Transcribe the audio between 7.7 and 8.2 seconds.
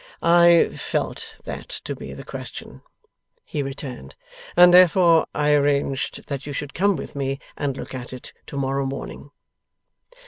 look at